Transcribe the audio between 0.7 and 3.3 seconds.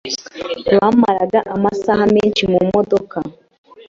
Bamaraga amasaha menshi mumodoka.